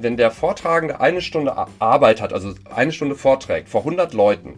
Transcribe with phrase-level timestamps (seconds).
[0.00, 4.54] wenn der Vortragende eine Stunde Arbeit hat, also eine Stunde vorträgt vor 100 Leuten,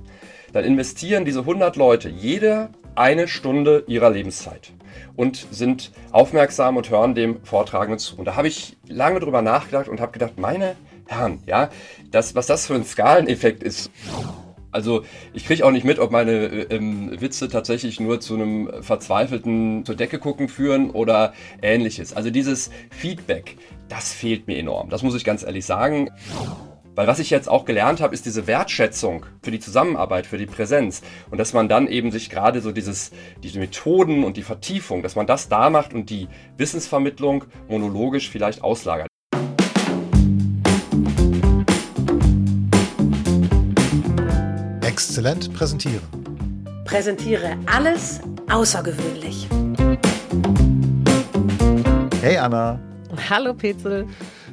[0.52, 4.72] dann investieren diese 100 Leute jede eine Stunde ihrer Lebenszeit
[5.16, 8.16] und sind aufmerksam und hören dem Vortragenden zu.
[8.16, 10.76] Und da habe ich lange drüber nachgedacht und habe gedacht, meine
[11.06, 11.70] Herren, ja,
[12.10, 13.90] das, was das für ein Skaleneffekt ist.
[14.72, 19.84] Also ich kriege auch nicht mit, ob meine ähm, Witze tatsächlich nur zu einem verzweifelten
[19.84, 22.12] zur Decke gucken führen oder ähnliches.
[22.12, 23.56] Also dieses Feedback,
[23.88, 24.90] das fehlt mir enorm.
[24.90, 26.10] Das muss ich ganz ehrlich sagen.
[26.94, 30.46] Weil was ich jetzt auch gelernt habe, ist diese Wertschätzung für die Zusammenarbeit, für die
[30.46, 31.02] Präsenz.
[31.30, 33.12] Und dass man dann eben sich gerade so dieses,
[33.42, 36.28] diese Methoden und die Vertiefung, dass man das da macht und die
[36.58, 39.08] Wissensvermittlung monologisch vielleicht auslagert.
[45.20, 46.82] Exzellent präsentieren.
[46.86, 49.50] Präsentiere alles außergewöhnlich.
[52.22, 52.80] Hey Anna.
[53.28, 54.06] Hallo Petzel.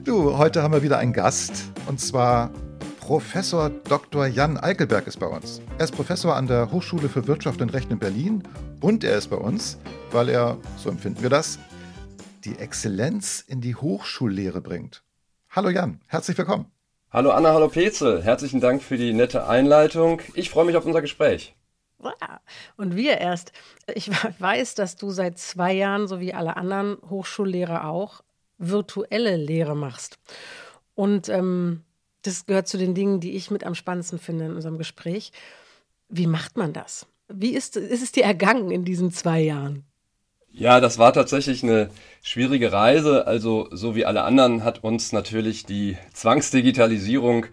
[0.04, 2.52] Du, heute haben wir wieder einen Gast und zwar
[3.00, 4.28] Professor Dr.
[4.28, 5.62] Jan Eickelberg ist bei uns.
[5.78, 8.44] Er ist Professor an der Hochschule für Wirtschaft und Recht in Berlin
[8.82, 9.78] und er ist bei uns,
[10.12, 11.60] weil er, so empfinden wir das,
[12.44, 15.02] die Exzellenz in die Hochschullehre bringt.
[15.50, 16.66] Hallo Jan, herzlich willkommen.
[17.18, 18.24] Hallo Anna, hallo Petzel.
[18.24, 20.22] Herzlichen Dank für die nette Einleitung.
[20.36, 21.56] Ich freue mich auf unser Gespräch.
[22.76, 23.54] Und wir erst.
[23.96, 28.22] Ich weiß, dass du seit zwei Jahren, so wie alle anderen Hochschullehrer auch,
[28.60, 30.20] virtuelle Lehre machst.
[30.94, 31.82] Und ähm,
[32.22, 35.32] das gehört zu den Dingen, die ich mit am spannendsten finde in unserem Gespräch.
[36.10, 37.08] Wie macht man das?
[37.30, 39.87] Wie ist, ist es dir ergangen in diesen zwei Jahren?
[40.52, 41.90] Ja, das war tatsächlich eine
[42.24, 43.28] schwierige Reise.
[43.28, 47.46] Also so wie alle anderen hat uns natürlich die Zwangsdigitalisierung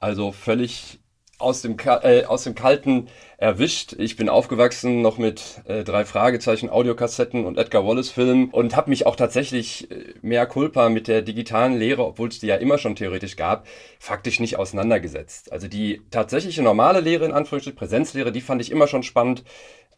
[0.00, 1.00] also völlig
[1.38, 3.08] aus dem, äh, aus dem Kalten
[3.44, 3.94] erwischt.
[3.98, 8.88] Ich bin aufgewachsen noch mit äh, drei Fragezeichen Audiokassetten und Edgar Wallace Filmen und habe
[8.88, 12.78] mich auch tatsächlich äh, mehr Culpa mit der digitalen Lehre, obwohl es die ja immer
[12.78, 13.66] schon theoretisch gab,
[13.98, 15.52] faktisch nicht auseinandergesetzt.
[15.52, 19.44] Also die tatsächliche normale Lehre in Anführungsstrichen Präsenzlehre, die fand ich immer schon spannend.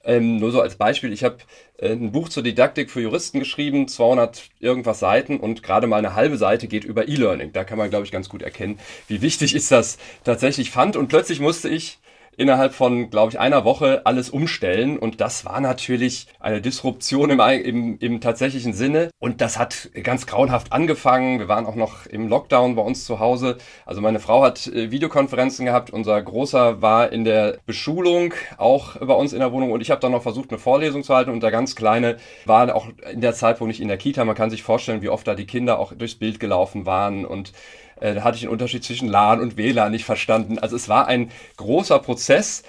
[0.05, 1.37] Ähm, nur so als Beispiel, ich habe
[1.79, 6.17] äh, ein Buch zur Didaktik für Juristen geschrieben, 200 irgendwas Seiten und gerade mal eine
[6.17, 7.53] halbe Seite geht über E-Learning.
[7.53, 10.97] Da kann man, glaube ich, ganz gut erkennen, wie wichtig ich das tatsächlich fand.
[10.97, 12.01] Und plötzlich musste ich
[12.37, 14.99] innerhalb von, glaube ich, einer Woche alles umstellen.
[14.99, 19.11] Und das war natürlich eine Disruption im, im, im tatsächlichen Sinne.
[19.19, 21.39] Und das hat ganz grauenhaft angefangen.
[21.39, 23.57] Wir waren auch noch im Lockdown bei uns zu Hause.
[23.85, 25.91] Also meine Frau hat äh, Videokonferenzen gehabt.
[25.91, 29.73] Unser Großer war in der Beschulung, auch bei uns in der Wohnung.
[29.73, 31.31] Und ich habe dann noch versucht, eine Vorlesung zu halten.
[31.31, 34.25] Und der ganz Kleine war auch in der Zeitpunkt nicht in der Kita.
[34.25, 37.53] Man kann sich vorstellen, wie oft da die Kinder auch durchs Bild gelaufen waren und
[38.01, 40.59] äh, da hatte ich den Unterschied zwischen LAN und WLAN nicht verstanden.
[40.59, 42.63] Also es war ein großer Prozess.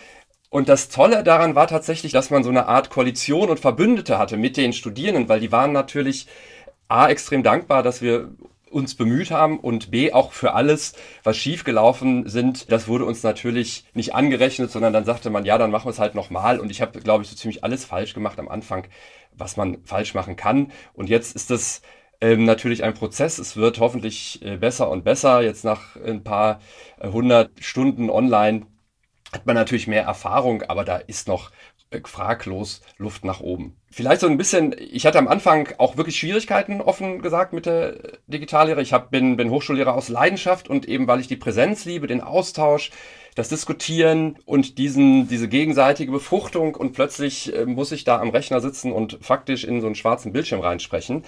[0.50, 4.38] Und das Tolle daran war tatsächlich, dass man so eine Art Koalition und Verbündete hatte
[4.38, 6.28] mit den Studierenden, weil die waren natürlich
[6.88, 8.30] A, extrem dankbar, dass wir
[8.72, 10.94] uns bemüht haben und B auch für alles,
[11.24, 15.72] was schiefgelaufen sind, das wurde uns natürlich nicht angerechnet, sondern dann sagte man, ja, dann
[15.72, 18.40] machen wir es halt nochmal und ich habe, glaube ich, so ziemlich alles falsch gemacht
[18.40, 18.88] am Anfang,
[19.32, 21.82] was man falsch machen kann und jetzt ist das
[22.22, 23.38] ähm, natürlich ein Prozess.
[23.38, 25.42] Es wird hoffentlich äh, besser und besser.
[25.42, 26.60] Jetzt nach ein paar
[27.00, 28.66] äh, hundert Stunden online
[29.32, 31.52] hat man natürlich mehr Erfahrung, aber da ist noch
[31.90, 33.78] äh, fraglos Luft nach oben.
[33.92, 37.98] Vielleicht so ein bisschen, ich hatte am Anfang auch wirklich Schwierigkeiten, offen gesagt, mit der
[38.28, 38.82] Digitallehre.
[38.82, 42.22] Ich hab, bin, bin Hochschullehrer aus Leidenschaft und eben weil ich die Präsenz liebe, den
[42.22, 42.92] Austausch,
[43.36, 48.62] das Diskutieren und diesen, diese gegenseitige Befruchtung und plötzlich äh, muss ich da am Rechner
[48.62, 51.24] sitzen und faktisch in so einen schwarzen Bildschirm reinsprechen.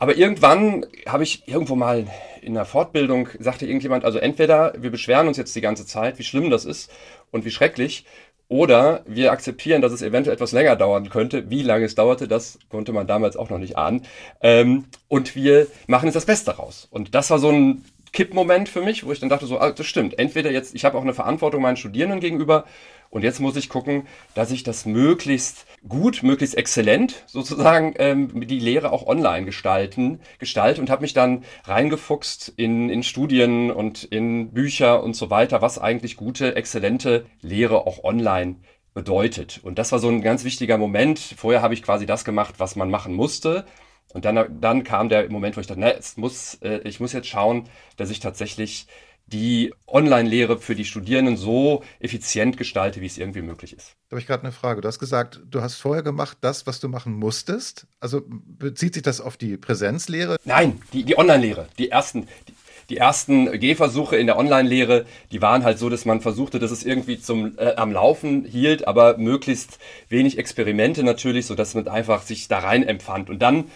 [0.00, 2.06] Aber irgendwann habe ich irgendwo mal
[2.40, 6.22] in der Fortbildung, sagte irgendjemand, also entweder wir beschweren uns jetzt die ganze Zeit, wie
[6.22, 6.90] schlimm das ist
[7.30, 8.06] und wie schrecklich,
[8.48, 11.50] oder wir akzeptieren, dass es eventuell etwas länger dauern könnte.
[11.50, 14.06] Wie lange es dauerte, das konnte man damals auch noch nicht ahnen.
[14.40, 16.88] Ähm, und wir machen jetzt das Beste raus.
[16.90, 19.86] Und das war so ein Kippmoment für mich, wo ich dann dachte, so, ah, das
[19.86, 20.18] stimmt.
[20.18, 22.64] Entweder jetzt, ich habe auch eine Verantwortung meinen Studierenden gegenüber
[23.10, 28.60] und jetzt muss ich gucken, dass ich das möglichst gut, möglichst exzellent sozusagen ähm, die
[28.60, 34.52] Lehre auch online gestalten, gestalte und habe mich dann reingefuchst in, in Studien und in
[34.52, 38.56] Bücher und so weiter, was eigentlich gute, exzellente Lehre auch online
[38.94, 39.60] bedeutet.
[39.62, 41.18] Und das war so ein ganz wichtiger Moment.
[41.18, 43.64] Vorher habe ich quasi das gemacht, was man machen musste.
[44.12, 47.12] Und dann, dann kam der Moment, wo ich dachte, ne, es muss, äh, ich muss
[47.12, 48.86] jetzt schauen, dass ich tatsächlich
[49.32, 53.96] die Online-Lehre für die Studierenden so effizient gestalte, wie es irgendwie möglich ist.
[54.08, 54.80] Da habe ich gerade eine Frage.
[54.80, 57.86] Du hast gesagt, du hast vorher gemacht das, was du machen musstest.
[58.00, 60.36] Also bezieht sich das auf die Präsenzlehre?
[60.44, 61.68] Nein, die, die Online-Lehre.
[61.78, 62.54] Die ersten, die,
[62.90, 66.84] die ersten Gehversuche in der Online-Lehre, die waren halt so, dass man versuchte, dass es
[66.84, 69.78] irgendwie zum äh, am Laufen hielt, aber möglichst
[70.08, 73.30] wenig Experimente natürlich, so dass man einfach sich da rein empfand.
[73.30, 73.66] Und dann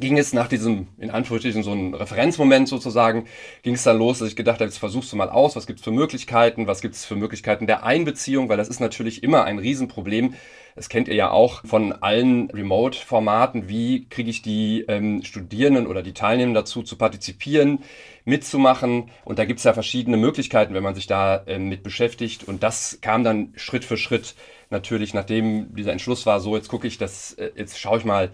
[0.00, 3.26] ging es nach diesem, in Anführungsstrichen, so ein Referenzmoment sozusagen,
[3.62, 5.80] ging es dann los, dass ich gedacht habe, jetzt versuchst du mal aus, was gibt
[5.80, 9.44] es für Möglichkeiten, was gibt es für Möglichkeiten der Einbeziehung, weil das ist natürlich immer
[9.44, 10.34] ein Riesenproblem.
[10.76, 13.68] Das kennt ihr ja auch von allen Remote-Formaten.
[13.68, 17.80] Wie kriege ich die ähm, Studierenden oder die Teilnehmer dazu zu partizipieren,
[18.24, 19.10] mitzumachen?
[19.24, 22.44] Und da gibt es ja verschiedene Möglichkeiten, wenn man sich da ähm, mit beschäftigt.
[22.44, 24.34] Und das kam dann Schritt für Schritt
[24.70, 28.30] natürlich, nachdem dieser Entschluss war, so jetzt gucke ich das, äh, jetzt schaue ich mal,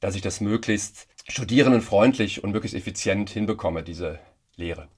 [0.00, 4.18] dass ich das möglichst studierendenfreundlich und möglichst effizient hinbekomme, diese
[4.56, 4.88] Lehre.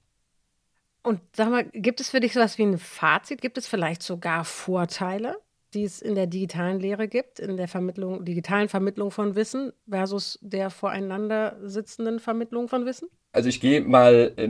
[1.03, 3.41] Und sag mal, gibt es für dich sowas wie ein Fazit?
[3.41, 5.37] Gibt es vielleicht sogar Vorteile,
[5.75, 10.39] die es in der digitalen Lehre gibt, in der Vermittlung, digitalen Vermittlung von Wissen versus
[10.43, 13.09] der voreinander sitzenden Vermittlung von Wissen?
[13.33, 14.49] Also ich gehe mal äh,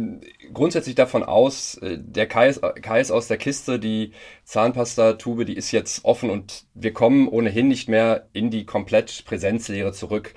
[0.52, 4.12] grundsätzlich davon aus, äh, der Kai ist, Kai ist aus der Kiste, die
[4.44, 9.92] Zahnpastatube, die ist jetzt offen und wir kommen ohnehin nicht mehr in die komplett Präsenzlehre
[9.92, 10.34] zurück.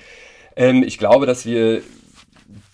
[0.55, 1.83] Ähm, ich glaube, dass wir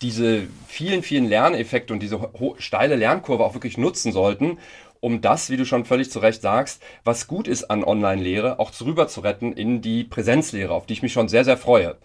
[0.02, 2.20] diese vielen, vielen Lerneffekte und diese
[2.60, 4.60] steile Lernkurve auch wirklich nutzen sollten,
[5.00, 8.72] um das, wie du schon völlig zu Recht sagst, was gut ist an Online-Lehre, auch
[8.82, 11.98] rüber zu retten in die Präsenzlehre, auf die ich mich schon sehr, sehr freue.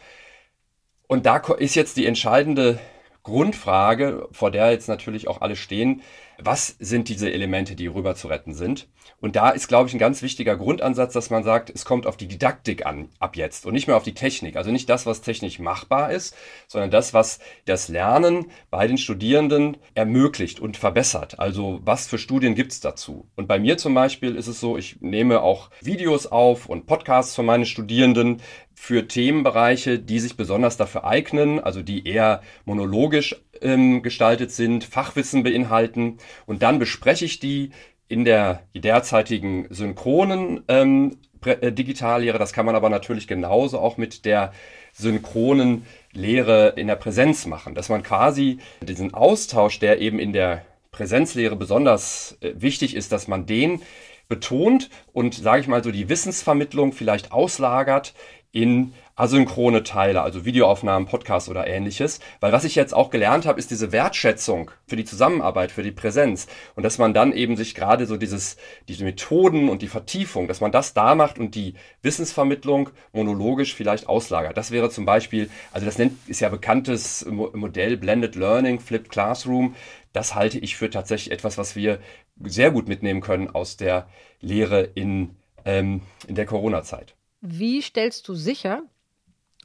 [1.07, 2.79] Und da ist jetzt die entscheidende
[3.23, 6.03] Grundfrage, vor der jetzt natürlich auch alle stehen,
[6.39, 8.89] was sind diese Elemente, die rüber zu retten sind?
[9.21, 12.17] Und da ist, glaube ich, ein ganz wichtiger Grundansatz, dass man sagt, es kommt auf
[12.17, 14.57] die Didaktik an, ab jetzt und nicht mehr auf die Technik.
[14.57, 16.35] Also nicht das, was technisch machbar ist,
[16.67, 21.39] sondern das, was das Lernen bei den Studierenden ermöglicht und verbessert.
[21.39, 23.29] Also was für Studien gibt's dazu?
[23.37, 27.37] Und bei mir zum Beispiel ist es so, ich nehme auch Videos auf und Podcasts
[27.37, 28.41] von meinen Studierenden,
[28.85, 35.45] für Themenbereiche, die sich besonders dafür eignen, also die eher monologisch ähm, gestaltet sind, Fachwissen
[35.45, 36.19] beinhalten.
[36.47, 37.71] Und dann bespreche ich die
[38.09, 42.41] in der derzeitigen synchronen ähm, äh, Digitallehre.
[42.41, 44.53] Das kann man aber natürlich genauso auch mit der
[44.93, 50.65] synchronen Lehre in der Präsenz machen, dass man quasi diesen Austausch, der eben in der
[50.91, 53.81] Präsenzlehre besonders äh, wichtig ist, dass man den
[54.29, 58.15] betont und, sage ich mal so, die Wissensvermittlung vielleicht auslagert
[58.53, 62.21] in asynchrone Teile, also Videoaufnahmen, Podcasts oder ähnliches.
[62.41, 65.91] Weil was ich jetzt auch gelernt habe, ist diese Wertschätzung für die Zusammenarbeit, für die
[65.91, 66.47] Präsenz.
[66.75, 68.57] Und dass man dann eben sich gerade so dieses,
[68.89, 74.07] diese Methoden und die Vertiefung, dass man das da macht und die Wissensvermittlung monologisch vielleicht
[74.07, 74.57] auslagert.
[74.57, 79.75] Das wäre zum Beispiel, also das nennt, ist ja bekanntes Modell Blended Learning, Flipped Classroom.
[80.13, 82.01] Das halte ich für tatsächlich etwas, was wir
[82.43, 84.09] sehr gut mitnehmen können aus der
[84.41, 87.15] Lehre in, ähm, in der Corona-Zeit.
[87.43, 88.85] Wie stellst du sicher,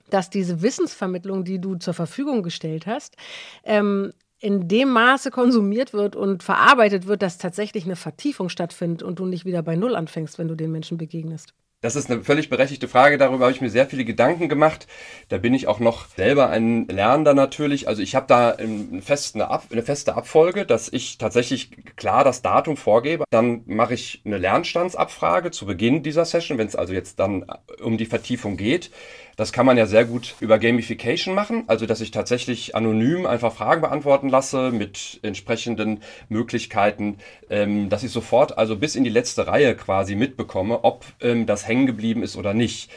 [0.09, 3.15] dass diese Wissensvermittlung, die du zur Verfügung gestellt hast,
[3.63, 9.19] ähm, in dem Maße konsumiert wird und verarbeitet wird, dass tatsächlich eine Vertiefung stattfindet und
[9.19, 11.53] du nicht wieder bei Null anfängst, wenn du den Menschen begegnest?
[11.81, 13.19] Das ist eine völlig berechtigte Frage.
[13.19, 14.87] Darüber habe ich mir sehr viele Gedanken gemacht.
[15.29, 17.87] Da bin ich auch noch selber ein Lernender natürlich.
[17.87, 23.25] Also ich habe da eine feste, Abfolge, dass ich tatsächlich klar das Datum vorgebe.
[23.29, 27.45] Dann mache ich eine Lernstandsabfrage zu Beginn dieser Session, wenn es also jetzt dann
[27.79, 28.89] um die Vertiefung geht.
[29.37, 33.53] Das kann man ja sehr gut über Gamification machen, also dass ich tatsächlich anonym einfach
[33.53, 37.19] Fragen beantworten lasse mit entsprechenden Möglichkeiten,
[37.51, 41.67] ähm, dass ich sofort also bis in die letzte Reihe quasi mitbekomme, ob ähm, das
[41.67, 42.91] hängen geblieben ist oder nicht.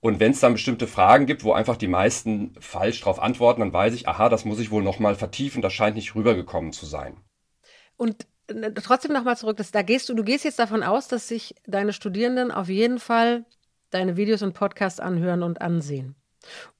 [0.00, 3.72] Und wenn es dann bestimmte Fragen gibt, wo einfach die meisten falsch darauf antworten, dann
[3.72, 7.16] weiß ich, aha, das muss ich wohl nochmal vertiefen, das scheint nicht rübergekommen zu sein.
[7.96, 11.28] Und äh, trotzdem nochmal zurück, dass, da gehst du, du gehst jetzt davon aus, dass
[11.28, 13.46] sich deine Studierenden auf jeden Fall
[13.90, 16.14] deine Videos und Podcasts anhören und ansehen.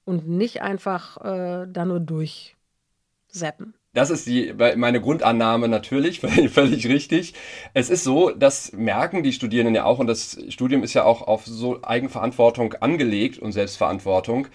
[0.05, 3.75] Und nicht einfach äh, da nur durchseppen.
[3.93, 7.33] Das ist die, meine Grundannahme natürlich, völlig richtig.
[7.73, 11.23] Es ist so, das merken die Studierenden ja auch und das Studium ist ja auch
[11.23, 14.47] auf so Eigenverantwortung angelegt und Selbstverantwortung,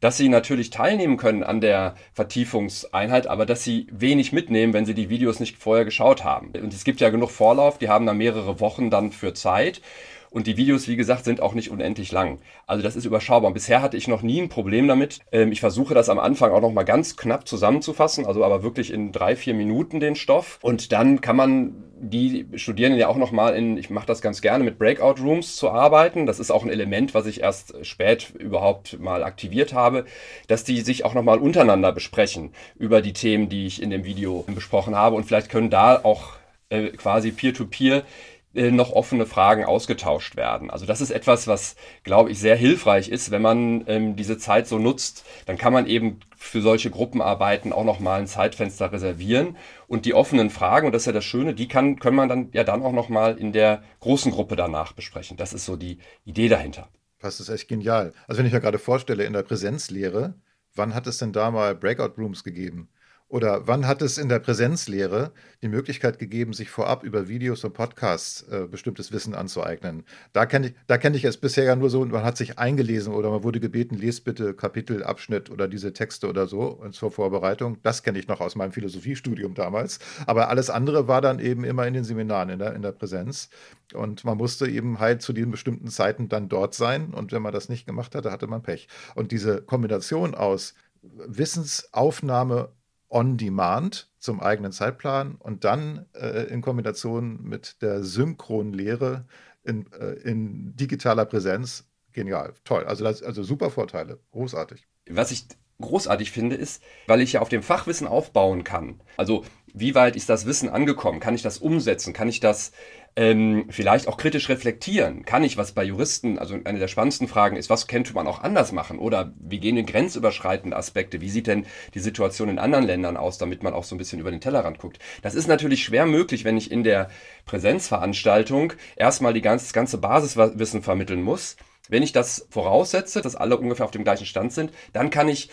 [0.00, 4.94] dass sie natürlich teilnehmen können an der Vertiefungseinheit, aber dass sie wenig mitnehmen, wenn sie
[4.94, 6.50] die Videos nicht vorher geschaut haben.
[6.60, 9.82] Und es gibt ja genug Vorlauf, die haben da mehrere Wochen dann für Zeit.
[10.30, 12.38] Und die Videos, wie gesagt, sind auch nicht unendlich lang.
[12.66, 13.48] Also das ist überschaubar.
[13.48, 15.18] Und bisher hatte ich noch nie ein Problem damit.
[15.32, 18.92] Ähm, ich versuche das am Anfang auch noch mal ganz knapp zusammenzufassen, also aber wirklich
[18.92, 20.58] in drei, vier Minuten den Stoff.
[20.62, 24.40] Und dann kann man die Studierenden ja auch noch mal in, ich mache das ganz
[24.40, 26.26] gerne, mit Breakout Rooms zu arbeiten.
[26.26, 30.06] Das ist auch ein Element, was ich erst spät überhaupt mal aktiviert habe,
[30.46, 34.04] dass die sich auch noch mal untereinander besprechen über die Themen, die ich in dem
[34.04, 35.16] Video besprochen habe.
[35.16, 38.04] Und vielleicht können da auch äh, quasi peer-to-peer -peer
[38.52, 40.70] noch offene Fragen ausgetauscht werden.
[40.70, 44.66] Also das ist etwas, was, glaube ich, sehr hilfreich ist, wenn man ähm, diese Zeit
[44.66, 45.24] so nutzt.
[45.46, 50.14] Dann kann man eben für solche Gruppenarbeiten auch noch mal ein Zeitfenster reservieren und die
[50.14, 52.82] offenen Fragen und das ist ja das Schöne, die kann können man dann ja dann
[52.82, 55.36] auch noch mal in der großen Gruppe danach besprechen.
[55.36, 56.88] Das ist so die Idee dahinter.
[57.20, 58.14] Das ist echt genial.
[58.26, 60.34] Also wenn ich mir gerade vorstelle in der Präsenzlehre,
[60.74, 62.88] wann hat es denn da mal Breakout Rooms gegeben?
[63.30, 65.30] Oder wann hat es in der Präsenzlehre
[65.62, 70.02] die Möglichkeit gegeben, sich vorab über Videos und Podcasts äh, bestimmtes Wissen anzueignen?
[70.32, 73.30] Da kenne ich, da ich es bisher ja nur so, man hat sich eingelesen oder
[73.30, 77.78] man wurde gebeten, lest bitte Kapitel, Abschnitt oder diese Texte oder so zur Vorbereitung.
[77.84, 80.00] Das kenne ich noch aus meinem Philosophiestudium damals.
[80.26, 83.48] Aber alles andere war dann eben immer in den Seminaren, in der, in der Präsenz.
[83.94, 87.14] Und man musste eben halt zu den bestimmten Zeiten dann dort sein.
[87.14, 88.88] Und wenn man das nicht gemacht hatte, hatte man Pech.
[89.14, 92.72] Und diese Kombination aus Wissensaufnahme
[93.10, 99.26] on demand zum eigenen Zeitplan und dann äh, in Kombination mit der Synchronlehre
[99.64, 102.84] in, äh, in digitaler Präsenz genial, toll.
[102.84, 104.86] Also, das, also super Vorteile, großartig.
[105.08, 105.46] Was ich
[105.80, 109.00] großartig finde, ist, weil ich ja auf dem Fachwissen aufbauen kann.
[109.16, 111.20] Also wie weit ist das Wissen angekommen?
[111.20, 112.12] Kann ich das umsetzen?
[112.12, 112.72] Kann ich das
[113.16, 115.24] ähm, vielleicht auch kritisch reflektieren?
[115.24, 118.42] Kann ich, was bei Juristen, also eine der spannendsten Fragen ist, was könnte man auch
[118.42, 118.98] anders machen?
[118.98, 121.20] Oder wie gehen denn grenzüberschreitende Aspekte?
[121.20, 124.20] Wie sieht denn die Situation in anderen Ländern aus, damit man auch so ein bisschen
[124.20, 124.98] über den Tellerrand guckt?
[125.22, 127.10] Das ist natürlich schwer möglich, wenn ich in der
[127.46, 131.56] Präsenzveranstaltung erstmal die ganz, das ganze Basiswissen vermitteln muss
[131.90, 135.50] wenn ich das voraussetze, dass alle ungefähr auf dem gleichen Stand sind, dann kann ich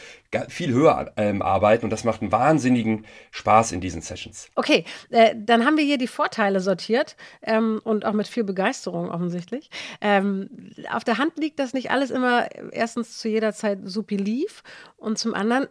[0.50, 4.50] viel höher ähm, arbeiten und das macht einen wahnsinnigen Spaß in diesen Sessions.
[4.56, 9.10] Okay, äh, dann haben wir hier die Vorteile sortiert ähm, und auch mit viel Begeisterung
[9.10, 9.70] offensichtlich.
[10.02, 14.64] Ähm, auf der Hand liegt, dass nicht alles immer erstens zu jeder Zeit supi lief
[14.98, 15.68] und zum anderen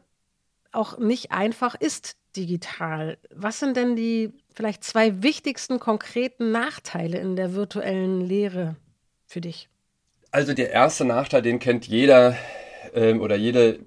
[0.72, 3.18] auch nicht einfach ist digital.
[3.34, 8.76] Was sind denn die vielleicht zwei wichtigsten konkreten Nachteile in der virtuellen Lehre
[9.26, 9.68] für dich?
[10.30, 12.36] Also der erste Nachteil, den kennt jeder
[12.94, 13.78] ähm, oder jede,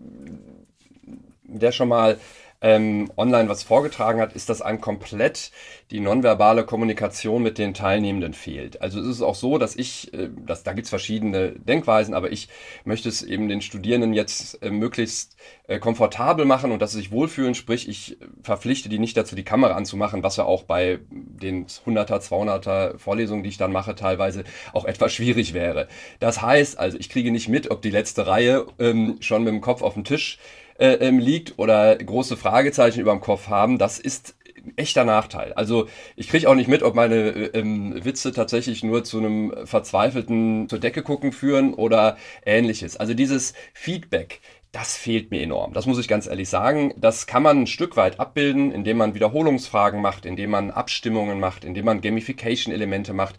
[1.43, 2.17] der schon mal
[2.61, 5.51] ähm, online was vorgetragen hat, ist, dass einem komplett
[5.91, 8.81] die nonverbale Kommunikation mit den Teilnehmenden fehlt.
[8.81, 12.49] Also es ist auch so, dass ich, äh, dass, da gibt's verschiedene Denkweisen, aber ich
[12.83, 15.37] möchte es eben den Studierenden jetzt äh, möglichst
[15.67, 19.43] äh, komfortabel machen und dass sie sich wohlfühlen, sprich ich verpflichte die nicht dazu, die
[19.43, 24.43] Kamera anzumachen, was ja auch bei den 100er, 200er Vorlesungen, die ich dann mache, teilweise
[24.73, 25.87] auch etwas schwierig wäre.
[26.19, 29.61] Das heißt also, ich kriege nicht mit, ob die letzte Reihe ähm, schon mit dem
[29.61, 30.39] Kopf auf dem Tisch
[30.79, 34.35] äh, ähm, liegt oder große Fragezeichen über dem Kopf haben, das ist
[34.75, 35.53] echter Nachteil.
[35.53, 39.53] Also ich kriege auch nicht mit, ob meine äh, ähm, Witze tatsächlich nur zu einem
[39.65, 42.97] verzweifelten zur Decke gucken führen oder ähnliches.
[42.97, 45.73] Also dieses Feedback, das fehlt mir enorm.
[45.73, 46.93] Das muss ich ganz ehrlich sagen.
[46.97, 51.65] Das kann man ein Stück weit abbilden, indem man Wiederholungsfragen macht, indem man Abstimmungen macht,
[51.65, 53.35] indem man Gamification-Elemente macht.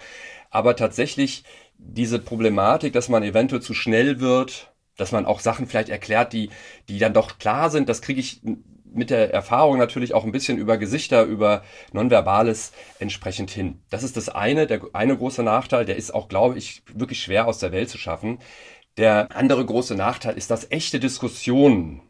[0.51, 1.45] Aber tatsächlich
[1.79, 4.70] diese Problematik, dass man eventuell zu schnell wird
[5.01, 6.51] dass man auch Sachen vielleicht erklärt, die,
[6.89, 7.89] die dann doch klar sind.
[7.89, 8.41] Das kriege ich
[8.93, 13.81] mit der Erfahrung natürlich auch ein bisschen über Gesichter, über Nonverbales entsprechend hin.
[13.91, 17.47] Das ist das eine, der eine große Nachteil, der ist auch, glaube ich, wirklich schwer
[17.47, 18.39] aus der Welt zu schaffen.
[18.97, 22.03] Der andere große Nachteil ist, dass echte Diskussionen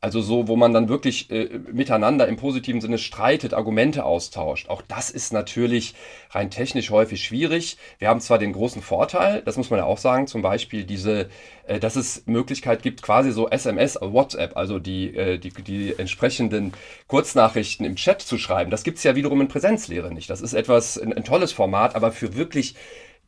[0.00, 4.68] also so, wo man dann wirklich äh, miteinander im positiven Sinne streitet, Argumente austauscht.
[4.68, 5.94] Auch das ist natürlich
[6.30, 7.78] rein technisch häufig schwierig.
[7.98, 11.28] Wir haben zwar den großen Vorteil, das muss man ja auch sagen, zum Beispiel diese,
[11.66, 16.72] äh, dass es Möglichkeit gibt, quasi so SMS, WhatsApp, also die, äh, die, die entsprechenden
[17.06, 18.70] Kurznachrichten im Chat zu schreiben.
[18.70, 20.28] Das gibt's ja wiederum in Präsenzlehre nicht.
[20.28, 22.74] Das ist etwas, ein, ein tolles Format, aber für wirklich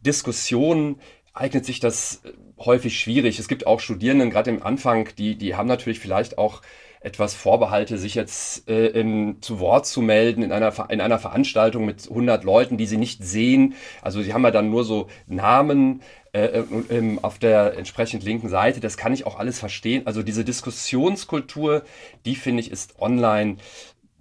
[0.01, 1.01] Diskussionen
[1.39, 3.39] eignet sich das äh, häufig schwierig.
[3.39, 6.63] Es gibt auch Studierenden, gerade im Anfang, die, die haben natürlich vielleicht auch
[7.01, 11.85] etwas Vorbehalte, sich jetzt äh, in, zu Wort zu melden in einer, in einer Veranstaltung
[11.85, 13.75] mit 100 Leuten, die sie nicht sehen.
[14.03, 16.03] Also sie haben ja dann nur so Namen
[16.33, 18.81] äh, äh, auf der entsprechend linken Seite.
[18.81, 20.07] Das kann ich auch alles verstehen.
[20.07, 21.85] Also diese Diskussionskultur,
[22.25, 23.59] die finde ich, ist online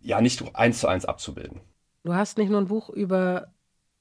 [0.02, 1.62] ja nicht eins zu eins abzubilden.
[2.04, 3.48] Du hast nicht nur ein Buch über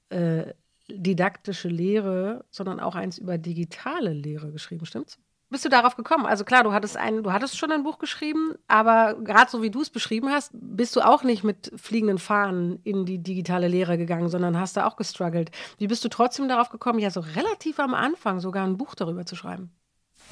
[0.09, 0.53] äh,
[0.89, 5.19] didaktische Lehre, sondern auch eins über digitale Lehre geschrieben, stimmt's?
[5.49, 6.25] Bist du darauf gekommen?
[6.25, 9.69] Also klar, du hattest ein, du hattest schon ein Buch geschrieben, aber gerade so wie
[9.69, 13.97] du es beschrieben hast, bist du auch nicht mit fliegenden Fahnen in die digitale Lehre
[13.97, 15.51] gegangen, sondern hast da auch gestruggelt.
[15.77, 19.25] Wie bist du trotzdem darauf gekommen, ja so relativ am Anfang sogar ein Buch darüber
[19.25, 19.71] zu schreiben?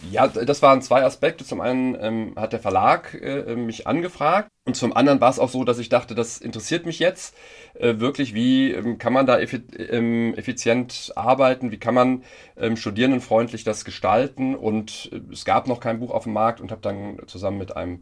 [0.02, 1.46] Ja, das waren zwei Aspekte.
[1.46, 5.50] Zum einen ähm, hat der Verlag äh, mich angefragt und zum anderen war es auch
[5.50, 7.36] so, dass ich dachte, das interessiert mich jetzt
[7.76, 8.34] äh, wirklich.
[8.34, 11.72] Wie ähm, kann man da effi ähm, effizient arbeiten?
[11.72, 12.24] Wie kann man
[12.58, 14.56] ähm, studierendenfreundlich das gestalten?
[14.56, 17.76] Und äh, es gab noch kein Buch auf dem Markt und habe dann zusammen mit
[17.76, 18.02] einem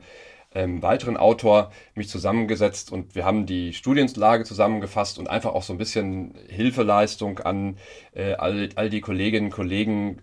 [0.56, 5.74] ähm, weiteren Autor mich zusammengesetzt und wir haben die Studienlage zusammengefasst und einfach auch so
[5.74, 7.78] ein bisschen Hilfeleistung an
[8.14, 10.22] äh, all, all die Kolleginnen und Kollegen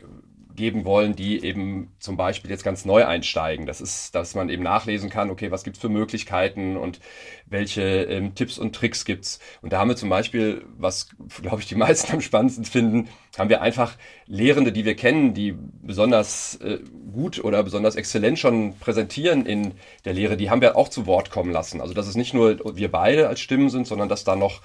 [0.61, 3.65] geben wollen, die eben zum Beispiel jetzt ganz neu einsteigen.
[3.65, 7.01] Das ist, dass man eben nachlesen kann, okay, was gibt es für Möglichkeiten und
[7.47, 9.41] welche ähm, Tipps und Tricks gibt es.
[9.63, 11.09] Und da haben wir zum Beispiel, was
[11.41, 15.57] glaube ich die meisten am spannendsten finden, haben wir einfach Lehrende, die wir kennen, die
[15.83, 16.79] besonders äh,
[17.13, 19.73] gut oder besonders exzellent schon präsentieren in
[20.05, 21.81] der Lehre, die haben wir auch zu Wort kommen lassen.
[21.81, 24.61] Also dass es nicht nur wir beide als Stimmen sind, sondern dass da noch,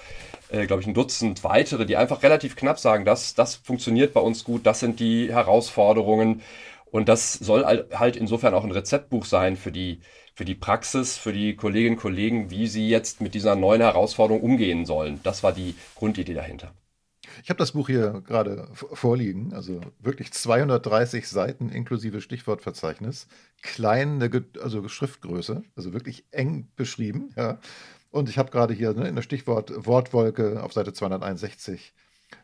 [0.50, 4.22] äh, glaube ich, ein Dutzend weitere, die einfach relativ knapp sagen, das, das funktioniert bei
[4.22, 6.42] uns gut, das sind die Herausforderungen.
[6.86, 10.00] Und das soll halt insofern auch ein Rezeptbuch sein für die,
[10.34, 14.42] für die Praxis, für die Kolleginnen und Kollegen, wie sie jetzt mit dieser neuen Herausforderung
[14.42, 15.20] umgehen sollen.
[15.24, 16.74] Das war die Grundidee dahinter.
[17.44, 23.28] Ich habe das Buch hier gerade vorliegen, also wirklich 230 Seiten inklusive Stichwortverzeichnis,
[23.62, 24.30] kleine
[24.62, 27.34] also Schriftgröße, also wirklich eng beschrieben.
[27.36, 27.60] Ja.
[28.15, 31.93] Und ich habe gerade hier ne, in der Stichwort Wortwolke auf Seite 261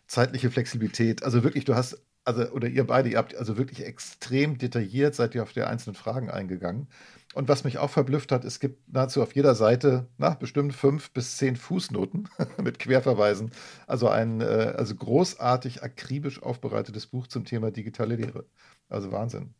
[0.06, 1.24] zeitliche Flexibilität.
[1.24, 5.34] Also wirklich, du hast also oder ihr beide, ihr habt also wirklich extrem detailliert seid
[5.34, 6.90] ihr auf die einzelnen Fragen eingegangen.
[7.34, 11.12] Und was mich auch verblüfft hat, es gibt nahezu auf jeder Seite nach bestimmt fünf
[11.12, 12.28] bis zehn Fußnoten
[12.62, 13.52] mit Querverweisen.
[13.88, 18.46] Also ein äh, also großartig akribisch aufbereitetes Buch zum Thema digitale Lehre.
[18.90, 19.54] Also Wahnsinn.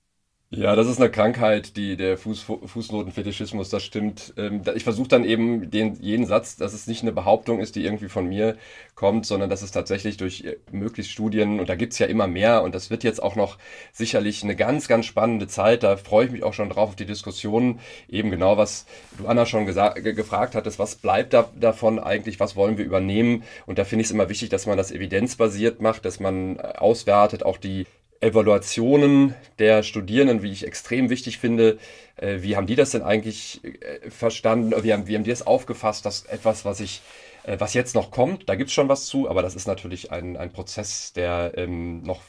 [0.54, 4.34] Ja, das ist eine Krankheit, die der Fuß, Fußnotenfetischismus, das stimmt.
[4.36, 7.86] Ähm, ich versuche dann eben den, jeden Satz, dass es nicht eine Behauptung ist, die
[7.86, 8.58] irgendwie von mir
[8.94, 12.64] kommt, sondern dass es tatsächlich durch äh, möglichst Studien, und da gibt's ja immer mehr,
[12.64, 13.58] und das wird jetzt auch noch
[13.94, 15.84] sicherlich eine ganz, ganz spannende Zeit.
[15.84, 17.80] Da freue ich mich auch schon drauf auf die Diskussionen.
[18.10, 18.86] Eben genau, was
[19.18, 23.44] du Anna schon gefragt hattest, was bleibt da davon eigentlich, was wollen wir übernehmen?
[23.68, 26.74] Und da finde ich es immer wichtig, dass man das evidenzbasiert macht, dass man äh,
[26.78, 27.86] auswertet, auch die
[28.22, 31.80] Evaluationen der Studierenden, wie ich extrem wichtig finde.
[32.16, 34.74] Äh, wie haben die das denn eigentlich äh, verstanden?
[34.84, 36.06] Wie haben, wie haben die das aufgefasst?
[36.06, 37.02] Das etwas, was ich,
[37.44, 40.38] äh, was jetzt noch kommt, da gibt's schon was zu, aber das ist natürlich ein,
[40.38, 42.22] ein Prozess, der ähm, noch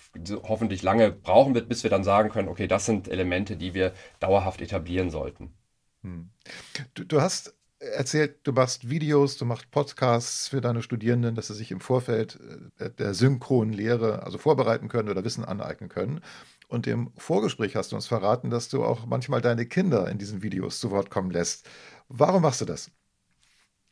[0.44, 3.92] hoffentlich lange brauchen wird, bis wir dann sagen können, okay, das sind Elemente, die wir
[4.18, 5.52] dauerhaft etablieren sollten.
[6.02, 6.30] Hm.
[6.94, 11.54] Du, du hast erzählt, du machst Videos, du machst Podcasts für deine Studierenden, dass sie
[11.54, 12.38] sich im Vorfeld
[12.78, 16.20] äh, der synchronen Lehre also vorbereiten können oder Wissen aneignen können.
[16.68, 20.42] Und im Vorgespräch hast du uns verraten, dass du auch manchmal deine Kinder in diesen
[20.42, 21.68] Videos zu Wort kommen lässt.
[22.08, 22.90] Warum machst du das?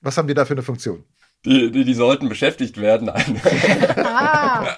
[0.00, 1.04] Was haben die da für eine Funktion?
[1.46, 3.08] Die, die, die sollten beschäftigt werden.
[3.96, 4.66] ah.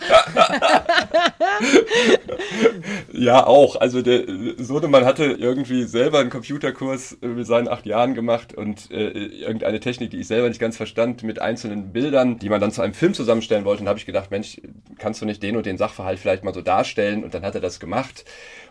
[3.13, 3.81] ja, auch.
[3.81, 4.23] Also der
[4.59, 10.11] Sohnemann hatte irgendwie selber einen Computerkurs mit seinen acht Jahren gemacht und äh, irgendeine Technik,
[10.11, 13.15] die ich selber nicht ganz verstand, mit einzelnen Bildern, die man dann zu einem Film
[13.15, 13.83] zusammenstellen wollte.
[13.83, 14.61] Und habe ich gedacht, Mensch,
[14.99, 17.25] kannst du nicht den und den Sachverhalt vielleicht mal so darstellen?
[17.25, 18.25] Und dann hat er das gemacht.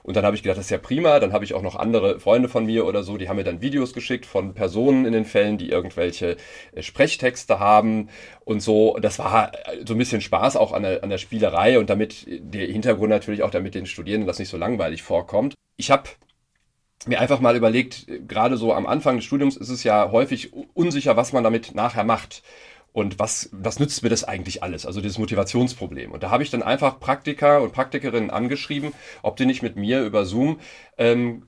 [0.04, 1.19] Und dann habe ich gedacht, das ist ja prima.
[1.19, 3.62] Dann habe ich auch noch andere Freunde von mir oder so, die haben mir dann
[3.62, 6.38] Videos geschickt von Personen in den Fällen, die irgendwelche
[6.73, 7.81] äh, Sprechtexte haben
[8.46, 8.98] und so.
[9.02, 9.52] Das war
[9.86, 13.44] so ein bisschen Spaß auch an der, an der Spielerei und damit der Hintergrund natürlich
[13.44, 15.56] auch, damit den Studierenden das nicht so langweilig vorkommt.
[15.78, 16.10] Ich habe
[17.08, 21.17] mir einfach mal überlegt, gerade so am Anfang des Studiums ist es ja häufig unsicher,
[21.17, 22.44] was man damit nachher macht.
[22.94, 24.86] Und was, was nützt mir das eigentlich alles?
[24.86, 26.12] Also dieses Motivationsproblem.
[26.12, 28.91] Und da habe ich dann einfach Praktiker und Praktikerinnen angeschrieben,
[29.22, 30.60] ob die nicht mit mir über Zoom
[30.98, 31.48] ähm,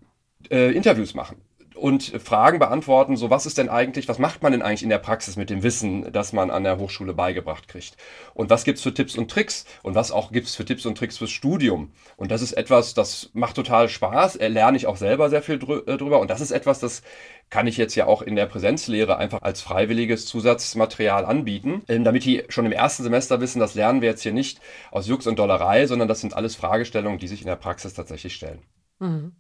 [0.50, 1.43] äh, Interviews machen
[1.76, 5.00] und Fragen beantworten, so was ist denn eigentlich, was macht man denn eigentlich in der
[5.00, 7.98] Praxis mit dem Wissen, das man an der Hochschule beigebracht kriegt?
[8.34, 9.66] Und was gibt's für Tipps und Tricks?
[9.82, 11.92] Und was auch gibt's für Tipps und Tricks fürs Studium?
[12.18, 15.98] Und das ist etwas, das macht total Spaß, lerne ich auch selber sehr viel äh,
[15.98, 16.20] drüber.
[16.20, 17.02] Und das ist etwas, das
[17.50, 22.26] kann ich jetzt ja auch in der Präsenzlehre einfach als freiwilliges Zusatzmaterial anbieten, ähm, damit
[22.26, 24.60] die schon im ersten Semester wissen, das lernen wir jetzt hier nicht
[24.92, 28.34] aus Jux und Dollerei, sondern das sind alles Fragestellungen, die sich in der Praxis tatsächlich
[28.34, 28.62] stellen.
[29.00, 29.34] Mhm.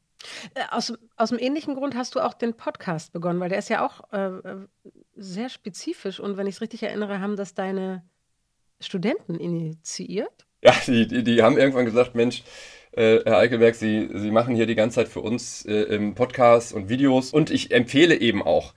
[0.55, 3.69] Äh, aus, aus dem ähnlichen Grund hast du auch den Podcast begonnen, weil der ist
[3.69, 4.67] ja auch äh, äh
[5.15, 8.03] sehr spezifisch und wenn ich es richtig erinnere, haben das deine
[8.79, 10.47] Studenten initiiert?
[10.63, 12.43] Ja, die, die, die haben irgendwann gesagt, Mensch,
[12.93, 16.73] äh, Herr Eickelberg, Sie, Sie machen hier die ganze Zeit für uns äh, im Podcast
[16.73, 18.73] und Videos und ich empfehle eben auch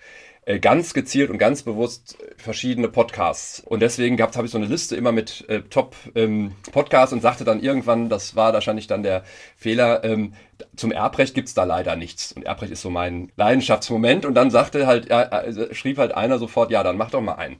[0.61, 3.61] ganz gezielt und ganz bewusst verschiedene Podcasts.
[3.61, 7.61] Und deswegen habe ich so eine Liste immer mit äh, Top-Podcasts ähm, und sagte dann
[7.61, 9.24] irgendwann, das war wahrscheinlich dann der
[9.56, 10.35] Fehler, ähm,
[10.76, 12.32] zum Erbrecht gibt's da leider nichts.
[12.32, 14.24] Und Erbrecht ist so mein Leidenschaftsmoment.
[14.24, 17.56] Und dann sagte halt, äh, schrieb halt einer sofort, ja, dann mach doch mal einen.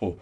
[0.00, 0.16] Oh.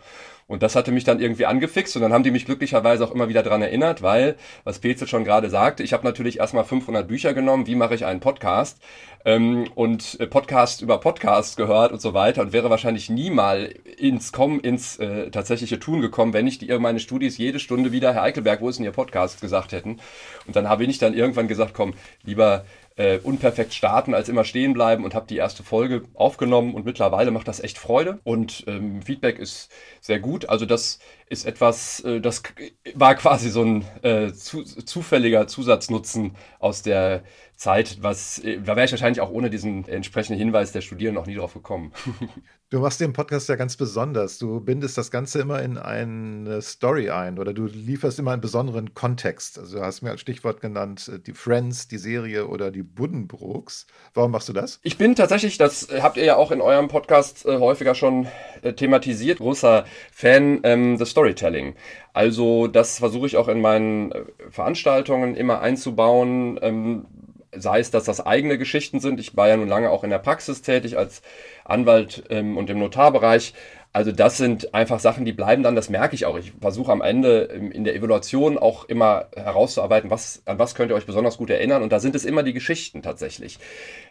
[0.49, 3.29] Und das hatte mich dann irgendwie angefixt und dann haben die mich glücklicherweise auch immer
[3.29, 7.35] wieder dran erinnert, weil, was Petzel schon gerade sagte, ich habe natürlich erstmal 500 Bücher
[7.35, 8.81] genommen, wie mache ich einen Podcast
[9.27, 13.75] ähm, und äh, Podcast über Podcast gehört und so weiter und wäre wahrscheinlich nie mal
[13.99, 18.15] ins Kommen, ins äh, tatsächliche Tun gekommen, wenn nicht die, meine Studis jede Stunde wieder,
[18.15, 20.01] Herr Eichelberg, wo ist denn Ihr Podcast, gesagt hätten.
[20.47, 21.93] Und dann habe ich dann irgendwann gesagt, komm,
[22.25, 22.65] lieber
[22.99, 27.31] äh, unperfekt starten als immer stehen bleiben und habe die erste Folge aufgenommen und mittlerweile
[27.31, 30.49] macht das echt Freude und ähm, Feedback ist sehr gut.
[30.49, 30.99] Also das
[31.31, 32.43] ist etwas, äh, das
[32.95, 37.23] war quasi so ein äh, zu, zufälliger Zusatznutzen aus der
[37.59, 41.27] Zeit, was, äh, da wäre ich wahrscheinlich auch ohne diesen entsprechenden Hinweis der Studierenden noch
[41.27, 41.93] nie drauf gekommen.
[42.71, 44.37] Du machst den Podcast ja ganz besonders.
[44.37, 48.93] Du bindest das Ganze immer in eine Story ein oder du lieferst immer einen besonderen
[48.93, 49.59] Kontext.
[49.59, 53.87] Also du hast mir als Stichwort genannt äh, die Friends, die Serie oder die Buddenbrooks.
[54.13, 54.81] Warum machst du das?
[54.83, 58.29] Ich bin tatsächlich, das habt ihr ja auch in eurem Podcast häufiger schon
[58.77, 61.75] thematisiert, großer Fan ähm, des Storytelling.
[62.13, 66.59] Also das versuche ich auch in meinen äh, Veranstaltungen immer einzubauen.
[66.63, 67.07] Ähm,
[67.53, 69.19] sei es, dass das eigene Geschichten sind.
[69.19, 71.23] Ich war ja nun lange auch in der Praxis tätig als
[71.65, 73.55] Anwalt ähm, und im Notarbereich.
[73.93, 76.37] Also das sind einfach Sachen, die bleiben dann, das merke ich auch.
[76.39, 77.41] Ich versuche am Ende
[77.73, 81.83] in der Evaluation auch immer herauszuarbeiten, was, an was könnt ihr euch besonders gut erinnern.
[81.83, 83.59] Und da sind es immer die Geschichten tatsächlich.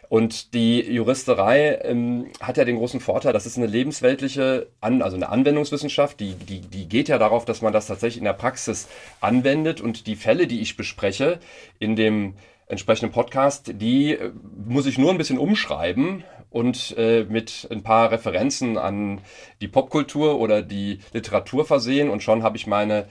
[0.08, 5.16] Und die Juristerei ähm, hat ja den großen Vorteil, das ist eine lebensweltliche, An also
[5.16, 8.88] eine Anwendungswissenschaft, die, die, die geht ja darauf, dass man das tatsächlich in der Praxis
[9.20, 9.80] anwendet.
[9.80, 11.38] Und die Fälle, die ich bespreche
[11.78, 12.34] in dem
[12.66, 14.32] entsprechenden Podcast, die äh,
[14.66, 19.20] muss ich nur ein bisschen umschreiben und äh, mit ein paar Referenzen an
[19.60, 23.06] die Popkultur oder die Literatur versehen und schon habe ich meine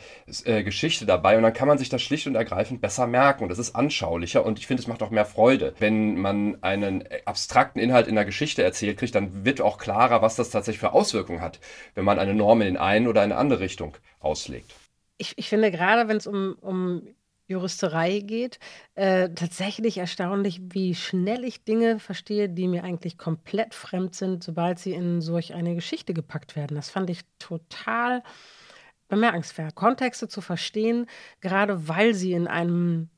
[0.45, 3.49] äh, Geschichte dabei und dann kann man sich das schlicht und ergreifend besser merken und
[3.49, 5.73] das ist anschaulicher und ich finde, es macht auch mehr Freude.
[5.79, 10.35] Wenn man einen abstrakten Inhalt in der Geschichte erzählt kriegt, dann wird auch klarer, was
[10.35, 11.59] das tatsächlich für Auswirkungen hat,
[11.95, 14.73] wenn man eine Norm in eine oder in eine andere Richtung auslegt.
[15.17, 17.07] Ich, ich finde gerade, wenn es um, um
[17.47, 18.59] Juristerei geht,
[18.95, 24.79] äh, tatsächlich erstaunlich, wie schnell ich Dinge verstehe, die mir eigentlich komplett fremd sind, sobald
[24.79, 26.75] sie in solch eine Geschichte gepackt werden.
[26.75, 28.21] Das fand ich total
[29.07, 29.75] bemerkenswert.
[29.75, 31.07] Kontexte zu verstehen,
[31.39, 33.09] gerade weil sie in einem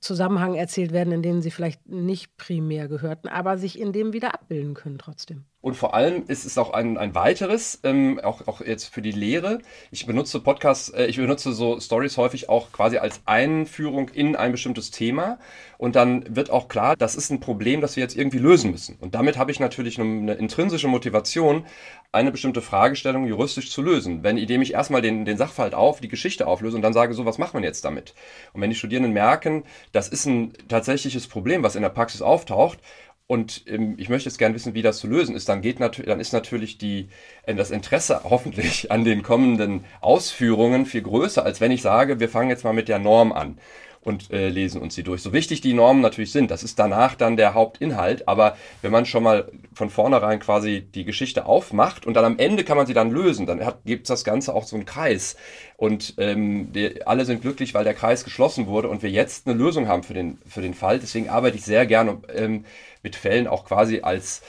[0.00, 4.34] Zusammenhang erzählt werden, in dem sie vielleicht nicht primär gehörten, aber sich in dem wieder
[4.34, 5.44] abbilden können trotzdem.
[5.64, 9.12] Und vor allem ist es auch ein, ein weiteres, ähm, auch, auch jetzt für die
[9.12, 9.60] Lehre.
[9.90, 14.52] Ich benutze Podcasts, äh, ich benutze so Stories häufig auch quasi als Einführung in ein
[14.52, 15.38] bestimmtes Thema.
[15.78, 18.98] Und dann wird auch klar, das ist ein Problem, das wir jetzt irgendwie lösen müssen.
[19.00, 21.64] Und damit habe ich natürlich eine, intrinsische Motivation,
[22.12, 24.22] eine bestimmte Fragestellung juristisch zu lösen.
[24.22, 27.24] Wenn, indem ich erstmal den, den Sachverhalt auf, die Geschichte auflöse und dann sage, so,
[27.24, 28.12] was macht man jetzt damit?
[28.52, 32.80] Und wenn die Studierenden merken, das ist ein tatsächliches Problem, was in der Praxis auftaucht,
[33.26, 35.48] und ähm, ich möchte jetzt gerne wissen, wie das zu lösen ist.
[35.48, 37.08] Dann geht natürlich, dann ist natürlich die,
[37.44, 42.28] äh, das Interesse hoffentlich an den kommenden Ausführungen viel größer, als wenn ich sage, wir
[42.28, 43.58] fangen jetzt mal mit der Norm an
[44.04, 45.22] und äh, lesen uns sie durch.
[45.22, 49.06] So wichtig die Normen natürlich sind, das ist danach dann der Hauptinhalt, aber wenn man
[49.06, 52.94] schon mal von vornherein quasi die Geschichte aufmacht und dann am Ende kann man sie
[52.94, 55.36] dann lösen, dann gibt es das Ganze auch so einen Kreis
[55.76, 59.56] und ähm, wir alle sind glücklich, weil der Kreis geschlossen wurde und wir jetzt eine
[59.56, 60.98] Lösung haben für den, für den Fall.
[60.98, 62.64] Deswegen arbeite ich sehr gerne ähm,
[63.04, 64.42] mit Fällen auch quasi als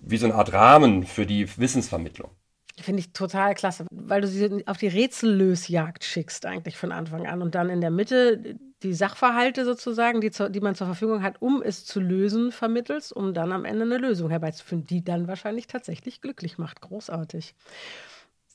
[0.00, 2.30] wie so eine Art Rahmen für die Wissensvermittlung.
[2.80, 7.42] Finde ich total klasse, weil du sie auf die Rätsellösjagd schickst, eigentlich von Anfang an.
[7.42, 11.40] Und dann in der Mitte die Sachverhalte sozusagen, die, zu, die man zur Verfügung hat,
[11.40, 15.66] um es zu lösen, vermittelst, um dann am Ende eine Lösung herbeizuführen, die dann wahrscheinlich
[15.66, 16.80] tatsächlich glücklich macht.
[16.80, 17.54] Großartig.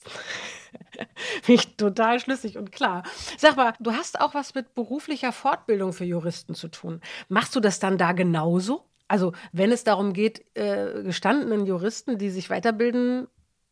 [1.44, 3.04] Finde ich total schlüssig und klar.
[3.38, 7.02] Sag mal, du hast auch was mit beruflicher Fortbildung für Juristen zu tun.
[7.30, 8.84] Machst du das dann da genauso?
[9.08, 13.28] Also wenn es darum geht, äh, gestandenen Juristen, die sich weiterbilden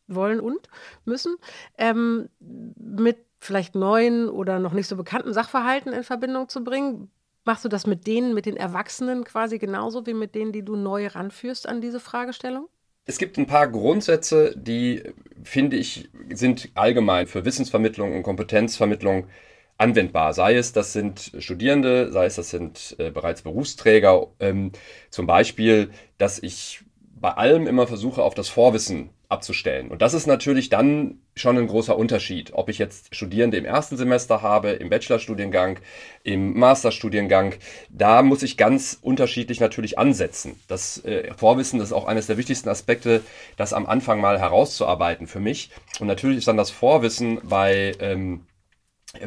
[0.07, 0.69] wollen und
[1.05, 1.35] müssen,
[1.77, 7.11] ähm, mit vielleicht neuen oder noch nicht so bekannten Sachverhalten in Verbindung zu bringen.
[7.43, 10.75] Machst du das mit denen, mit den Erwachsenen quasi genauso wie mit denen, die du
[10.75, 12.67] neu ranführst an diese Fragestellung?
[13.05, 15.03] Es gibt ein paar Grundsätze, die,
[15.43, 19.27] finde ich, sind allgemein für Wissensvermittlung und Kompetenzvermittlung
[19.77, 20.33] anwendbar.
[20.33, 24.27] Sei es, das sind Studierende, sei es, das sind äh, bereits Berufsträger.
[24.39, 24.71] Ähm,
[25.09, 26.81] zum Beispiel, dass ich
[27.19, 29.89] bei allem immer versuche, auf das Vorwissen abzustellen.
[29.89, 33.97] Und das ist natürlich dann schon ein großer Unterschied, ob ich jetzt Studierende im ersten
[33.97, 35.79] Semester habe, im Bachelorstudiengang,
[36.23, 37.55] im Masterstudiengang.
[37.89, 40.59] Da muss ich ganz unterschiedlich natürlich ansetzen.
[40.67, 43.21] Das äh, Vorwissen ist auch eines der wichtigsten Aspekte,
[43.57, 45.71] das am Anfang mal herauszuarbeiten für mich.
[45.99, 48.41] Und natürlich ist dann das Vorwissen bei ähm,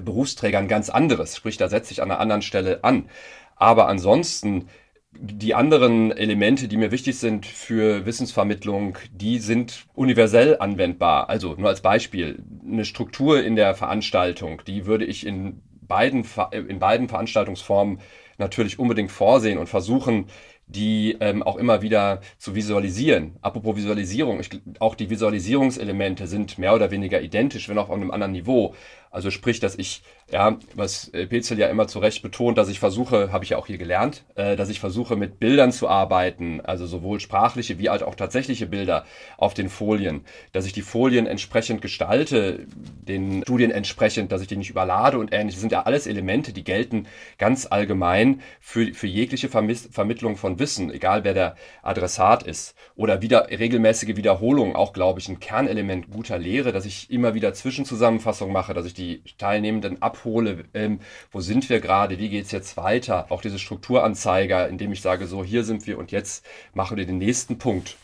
[0.04, 3.08] Berufsträgern ganz anderes, sprich, da setze ich an einer anderen Stelle an.
[3.56, 4.68] Aber ansonsten
[5.12, 11.28] die anderen Elemente, die mir wichtig sind für Wissensvermittlung, die sind universell anwendbar.
[11.28, 16.78] Also nur als Beispiel, eine Struktur in der Veranstaltung, die würde ich in beiden, in
[16.78, 18.00] beiden Veranstaltungsformen
[18.36, 20.26] natürlich unbedingt vorsehen und versuchen,
[20.68, 23.36] die ähm, auch immer wieder zu visualisieren.
[23.40, 24.50] Apropos Visualisierung, ich,
[24.80, 28.74] auch die Visualisierungselemente sind mehr oder weniger identisch, wenn auch auf einem anderen Niveau.
[29.10, 32.78] Also sprich, dass ich, ja, was äh, Petzel ja immer zu Recht betont, dass ich
[32.78, 36.60] versuche, habe ich ja auch hier gelernt, äh, dass ich versuche mit Bildern zu arbeiten,
[36.60, 39.06] also sowohl sprachliche wie halt auch tatsächliche Bilder
[39.38, 42.66] auf den Folien, dass ich die Folien entsprechend gestalte,
[43.08, 45.56] den Studien entsprechend, dass ich die nicht überlade und ähnliches.
[45.56, 47.06] Das sind ja alles Elemente, die gelten
[47.38, 52.74] ganz allgemein für, für jegliche Vermiss Vermittlung von Wissen, egal wer der Adressat ist.
[52.94, 57.54] Oder wieder regelmäßige Wiederholung, auch glaube ich ein Kernelement guter Lehre, dass ich immer wieder
[57.54, 61.00] Zwischenzusammenfassungen mache, dass ich die Teilnehmenden abhole, ähm,
[61.32, 63.26] wo sind wir gerade, wie geht es jetzt weiter.
[63.30, 66.44] Auch diese Strukturanzeiger, indem ich sage, so hier sind wir und jetzt
[66.74, 67.96] machen wir den nächsten Punkt.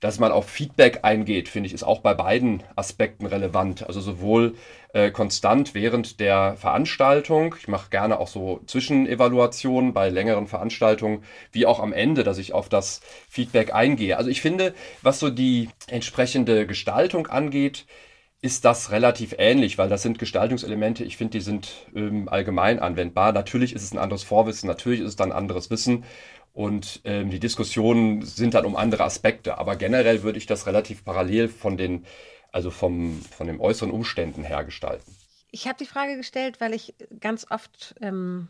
[0.00, 3.86] Dass man auf Feedback eingeht, finde ich, ist auch bei beiden Aspekten relevant.
[3.86, 4.54] Also sowohl
[4.92, 11.66] äh, konstant während der Veranstaltung, ich mache gerne auch so Zwischenevaluationen bei längeren Veranstaltungen, wie
[11.66, 14.18] auch am Ende, dass ich auf das Feedback eingehe.
[14.18, 17.86] Also ich finde, was so die entsprechende Gestaltung angeht,
[18.42, 23.32] ist das relativ ähnlich, weil das sind Gestaltungselemente, ich finde, die sind ähm, allgemein anwendbar.
[23.32, 26.04] Natürlich ist es ein anderes Vorwissen, natürlich ist es dann anderes Wissen
[26.56, 29.58] und ähm, die Diskussionen sind dann um andere Aspekte.
[29.58, 32.06] Aber generell würde ich das relativ parallel von den,
[32.50, 35.14] also vom, von den äußeren Umständen her gestalten.
[35.50, 38.48] Ich habe die Frage gestellt, weil ich ganz oft ähm,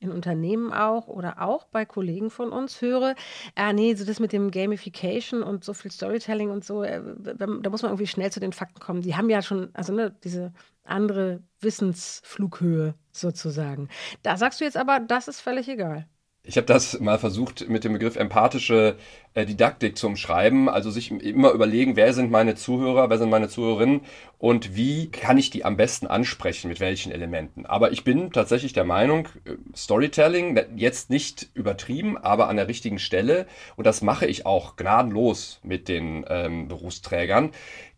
[0.00, 3.14] in Unternehmen auch oder auch bei Kollegen von uns höre,
[3.54, 7.00] ah nee, so das mit dem Gamification und so viel Storytelling und so, äh,
[7.36, 9.02] da muss man irgendwie schnell zu den Fakten kommen.
[9.02, 13.90] Die haben ja schon, also ne, diese andere Wissensflughöhe sozusagen.
[14.24, 16.08] Da sagst du jetzt aber, das ist völlig egal.
[16.46, 18.96] Ich habe das mal versucht mit dem Begriff empathische
[19.32, 23.48] äh, Didaktik zu umschreiben, also sich immer überlegen, wer sind meine Zuhörer, wer sind meine
[23.48, 24.02] Zuhörerinnen
[24.36, 27.64] und wie kann ich die am besten ansprechen, mit welchen Elementen.
[27.64, 32.98] Aber ich bin tatsächlich der Meinung, äh, Storytelling, jetzt nicht übertrieben, aber an der richtigen
[32.98, 37.52] Stelle, und das mache ich auch gnadenlos mit den ähm, Berufsträgern,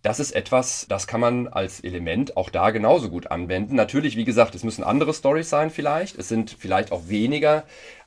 [0.07, 3.75] das ist etwas, das kann man als Element auch da genauso gut anwenden.
[3.75, 6.17] Natürlich, wie gesagt, es müssen andere Stories sein vielleicht.
[6.17, 7.65] Es sind vielleicht auch weniger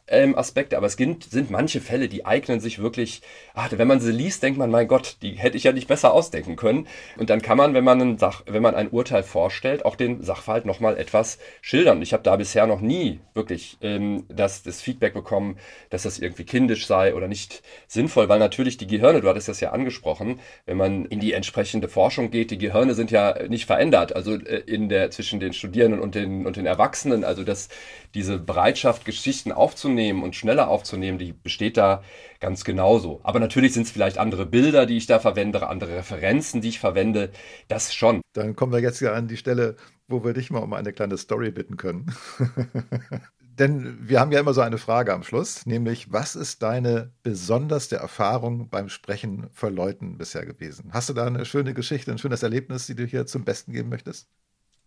[0.10, 3.22] ähm, Aspekte, aber es sind, sind manche Fälle, die eignen sich wirklich,
[3.54, 6.14] ach, wenn man sie liest, denkt man, mein Gott, die hätte ich ja nicht besser
[6.14, 6.88] ausdenken können.
[7.18, 10.66] Und dann kann man, wenn man, Sach, wenn man ein Urteil vorstellt, auch den Sachverhalt
[10.66, 12.02] nochmal etwas schildern.
[12.02, 15.58] Ich habe da bisher noch nie wirklich ähm, das, das Feedback bekommen,
[15.90, 19.60] dass das irgendwie kindisch sei oder nicht sinnvoll, weil natürlich die Gehirne, du hattest das
[19.60, 24.16] ja angesprochen, wenn man in die entsprechende Forschung geht, die Gehirne sind ja nicht verändert,
[24.16, 27.70] also äh, in der, zwischen den Studierenden und den, und den Erwachsenen, also das,
[28.14, 32.04] diese Bereitschaft, Geschichten aufzunehmen und schneller aufzunehmen, die besteht da
[32.40, 33.20] ganz genauso.
[33.24, 36.80] Aber natürlich sind es vielleicht andere Bilder, die ich da verwende, andere Referenzen, die ich
[36.80, 37.32] verwende.
[37.68, 38.22] Das schon.
[38.34, 39.76] Dann kommen wir jetzt ja an die Stelle,
[40.08, 42.14] wo wir dich mal um eine kleine Story bitten können.
[43.60, 47.98] Denn wir haben ja immer so eine Frage am Schluss, nämlich, was ist deine besonderste
[47.98, 50.92] Erfahrung beim Sprechen vor Leuten bisher gewesen?
[50.94, 53.90] Hast du da eine schöne Geschichte, ein schönes Erlebnis, die du hier zum Besten geben
[53.90, 54.30] möchtest?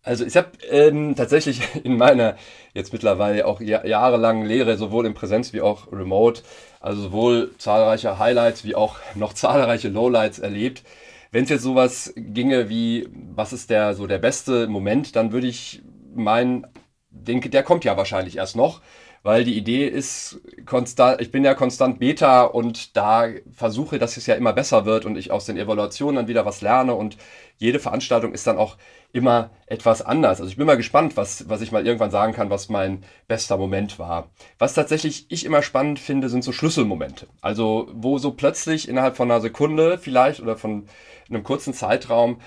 [0.03, 2.35] Also ich habe ähm, tatsächlich in meiner
[2.73, 6.43] jetzt mittlerweile auch jahrelangen Lehre, sowohl in Präsenz wie auch remote,
[6.81, 10.83] also sowohl zahlreiche Highlights wie auch noch zahlreiche Lowlights erlebt.
[11.31, 15.47] Wenn es jetzt sowas ginge wie, was ist der so der beste Moment, dann würde
[15.47, 15.81] ich
[16.13, 16.67] meinen,
[17.13, 18.81] denke, der kommt ja wahrscheinlich erst noch
[19.23, 24.27] weil die Idee ist konstant, ich bin ja konstant Beta und da versuche, dass es
[24.27, 27.17] ja immer besser wird und ich aus den Evaluationen dann wieder was lerne und
[27.57, 28.77] jede Veranstaltung ist dann auch
[29.13, 30.41] immer etwas anders.
[30.41, 33.57] Also ich bin mal gespannt, was, was ich mal irgendwann sagen kann, was mein bester
[33.57, 34.29] Moment war.
[34.59, 37.27] Was tatsächlich ich immer spannend finde, sind so Schlüsselmomente.
[37.39, 40.87] Also wo so plötzlich innerhalb von einer Sekunde vielleicht oder von
[41.29, 42.41] einem kurzen Zeitraum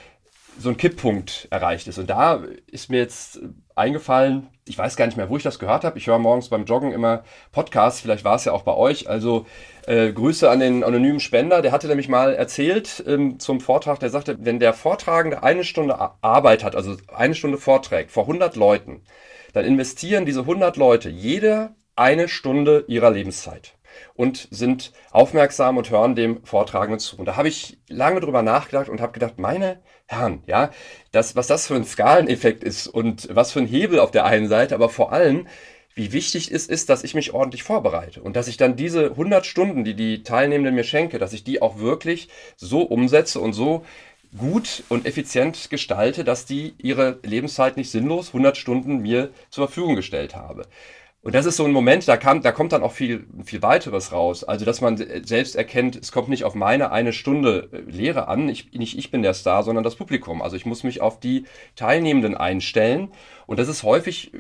[0.59, 1.99] so ein Kipppunkt erreicht ist.
[1.99, 3.41] Und da ist mir jetzt
[3.75, 5.99] eingefallen, ich weiß gar nicht mehr, wo ich das gehört habe.
[5.99, 9.09] Ich höre morgens beim Joggen immer Podcasts, vielleicht war es ja auch bei euch.
[9.09, 9.47] Also
[9.87, 14.11] äh, Grüße an den anonymen Spender, der hatte nämlich mal erzählt ähm, zum Vortrag, der
[14.11, 19.03] sagte, wenn der Vortragende eine Stunde Arbeit hat, also eine Stunde vorträgt vor 100 Leuten,
[19.53, 23.77] dann investieren diese 100 Leute jede eine Stunde ihrer Lebenszeit
[24.15, 27.17] und sind aufmerksam und hören dem Vortragenden zu.
[27.19, 30.71] Und da habe ich lange drüber nachgedacht und habe gedacht, meine Herren, ja,
[31.11, 34.49] das, was das für ein Skaleneffekt ist und was für ein Hebel auf der einen
[34.49, 35.49] Seite, aber vor allem,
[35.95, 39.47] wie wichtig es ist, dass ich mich ordentlich vorbereite und dass ich dann diese 100
[39.47, 43.85] Stunden, die die Teilnehmenden mir schenke, dass ich die auch wirklich so umsetze und so
[44.37, 49.97] gut und effizient gestalte, dass die ihre Lebenszeit nicht sinnlos 100 Stunden mir zur Verfügung
[49.97, 50.67] gestellt habe.
[51.23, 54.13] Und das ist so ein Moment, da, kam, da kommt dann auch viel, viel weiteres
[54.13, 54.45] raus.
[54.45, 58.49] Also, dass man selbst erkennt, es kommt nicht auf meine eine Stunde äh, Lehre an,
[58.49, 60.41] ich, nicht ich bin der Star, sondern das Publikum.
[60.41, 63.09] Also ich muss mich auf die Teilnehmenden einstellen.
[63.47, 64.33] Und das ist häufig,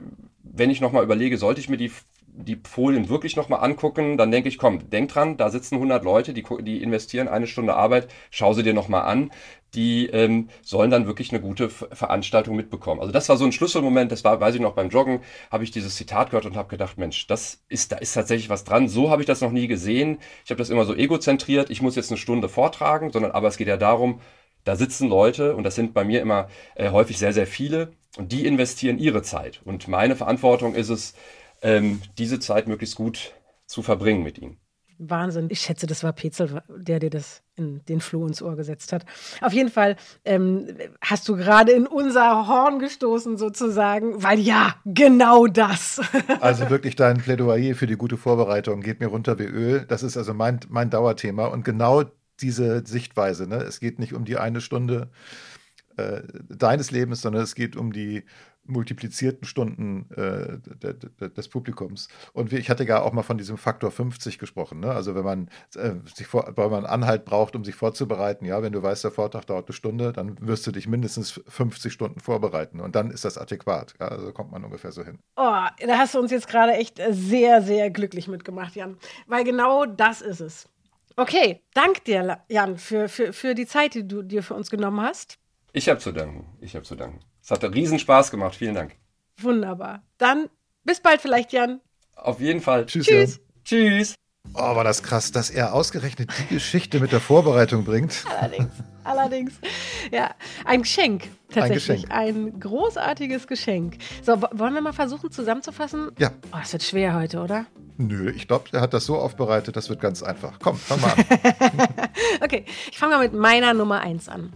[0.45, 1.91] wenn ich nochmal überlege, sollte ich mir die
[2.37, 6.35] die Folien wirklich nochmal angucken, dann denke ich, komm, denk dran, da sitzen 100 Leute,
[6.35, 9.31] die, die investieren eine Stunde Arbeit, schau sie dir nochmal an.
[9.77, 13.01] Die ähm, sollen dann wirklich eine gute Veranstaltung mitbekommen.
[13.01, 15.71] Also das war so ein Schlüsselmoment, das war, weiß ich noch, beim Joggen habe ich
[15.71, 18.89] dieses Zitat gehört und habe gedacht, Mensch, das ist, da ist tatsächlich was dran.
[18.89, 20.19] So habe ich das noch nie gesehen.
[20.45, 23.57] Ich habe das immer so egozentriert, ich muss jetzt eine Stunde vortragen, sondern aber es
[23.57, 24.21] geht ja darum,
[24.65, 28.33] da sitzen Leute und das sind bei mir immer äh, häufig sehr, sehr viele und
[28.33, 29.61] die investieren ihre Zeit.
[29.65, 31.15] Und meine Verantwortung ist es,
[31.63, 33.35] ähm, diese Zeit möglichst gut
[33.67, 34.59] zu verbringen mit ihnen.
[34.99, 35.49] Wahnsinn.
[35.51, 39.05] Ich schätze, das war Petzel, der dir das in den Floh ins Ohr gesetzt hat.
[39.41, 40.69] Auf jeden Fall ähm,
[41.01, 46.01] hast du gerade in unser Horn gestoßen, sozusagen, weil ja, genau das.
[46.41, 49.85] also wirklich dein Plädoyer für die gute Vorbereitung geht mir runter wie Öl.
[49.89, 51.47] Das ist also mein, mein Dauerthema.
[51.47, 52.05] Und genau
[52.41, 53.57] diese Sichtweise, ne?
[53.57, 55.11] es geht nicht um die eine Stunde
[55.97, 58.25] äh, deines Lebens, sondern es geht um die
[58.69, 62.09] multiplizierten Stunden äh, des Publikums.
[62.33, 64.81] Und ich hatte ja auch mal von diesem Faktor 50 gesprochen.
[64.81, 64.91] Ne?
[64.91, 68.73] Also wenn man äh, sich vor, weil man Anhalt braucht, um sich vorzubereiten, ja, wenn
[68.73, 72.81] du weißt, der Vortrag dauert eine Stunde, dann wirst du dich mindestens 50 Stunden vorbereiten
[72.81, 73.95] und dann ist das adäquat.
[74.01, 74.09] Ja?
[74.09, 75.19] Also kommt man ungefähr so hin.
[75.37, 78.97] Oh, da hast du uns jetzt gerade echt sehr, sehr glücklich mitgemacht, Jan.
[79.27, 80.69] Weil genau das ist es.
[81.19, 85.01] Okay, dank dir, Jan, für, für, für die Zeit, die du dir für uns genommen
[85.01, 85.39] hast.
[85.73, 86.47] Ich habe zu danken.
[86.61, 87.21] Ich habe zu danken.
[87.47, 88.57] Es hat riesen Spaß gemacht.
[88.57, 88.97] Vielen Dank.
[89.41, 90.03] Wunderbar.
[90.19, 90.49] Dann
[90.83, 91.81] bis bald vielleicht, Jan.
[92.17, 92.87] Auf jeden Fall.
[92.87, 93.07] Tschüss.
[93.07, 93.41] Tschüss.
[93.65, 94.15] Tschüss.
[94.55, 98.25] Oh, war das krass, dass er ausgerechnet die Geschichte mit der Vorbereitung bringt.
[98.29, 98.73] Allerdings,
[99.05, 99.53] allerdings.
[100.11, 101.29] Ja, ein Geschenk.
[101.53, 102.11] Tatsächlich.
[102.11, 102.55] Ein, Geschenk.
[102.57, 103.99] ein großartiges Geschenk.
[104.23, 106.11] So, wollen wir mal versuchen zusammenzufassen?
[106.19, 106.33] Ja.
[106.53, 107.67] Oh, das wird schwer heute, oder?
[107.97, 110.59] Nö, ich glaube, er hat das so aufbereitet, das wird ganz einfach.
[110.61, 111.89] Komm, fang mal an.
[112.43, 114.53] okay, ich fange mal mit meiner Nummer 1 an.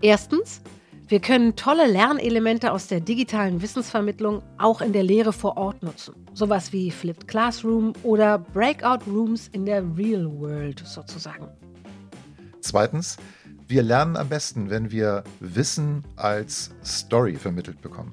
[0.00, 0.62] Erstens,
[1.08, 6.14] wir können tolle Lernelemente aus der digitalen Wissensvermittlung auch in der Lehre vor Ort nutzen.
[6.34, 11.48] Sowas wie Flipped Classroom oder Breakout Rooms in der Real World sozusagen.
[12.60, 13.16] Zweitens,
[13.66, 18.12] wir lernen am besten, wenn wir Wissen als Story vermittelt bekommen.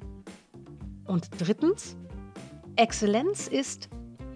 [1.04, 1.96] Und drittens,
[2.76, 3.90] Exzellenz ist,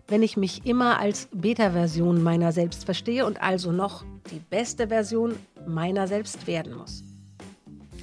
[0.08, 5.34] wenn ich mich immer als Beta-Version meiner selbst verstehe und also noch die beste Version
[5.66, 7.02] meiner selbst werden muss.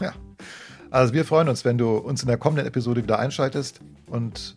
[0.01, 0.13] Ja.
[0.89, 4.55] Also wir freuen uns, wenn du uns in der kommenden Episode wieder einschaltest und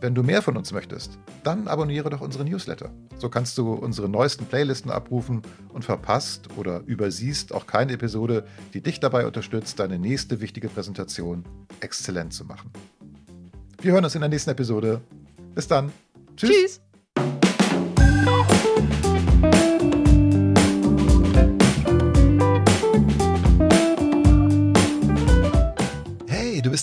[0.00, 2.90] wenn du mehr von uns möchtest, dann abonniere doch unsere Newsletter.
[3.18, 8.80] So kannst du unsere neuesten Playlisten abrufen und verpasst oder übersiehst auch keine Episode, die
[8.80, 11.44] dich dabei unterstützt, deine nächste wichtige Präsentation
[11.80, 12.70] exzellent zu machen.
[13.80, 15.00] Wir hören uns in der nächsten Episode.
[15.54, 15.92] Bis dann.
[16.36, 16.50] Tschüss.
[16.50, 16.80] Tschüss.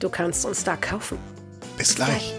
[0.00, 1.18] Du kannst uns da kaufen.
[1.76, 2.34] Bis gleich.